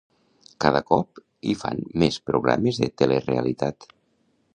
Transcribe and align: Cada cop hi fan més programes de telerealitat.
Cada 0.63 0.79
cop 0.91 1.19
hi 1.49 1.53
fan 1.63 1.83
més 2.05 2.17
programes 2.31 2.79
de 2.85 2.89
telerealitat. 3.03 3.87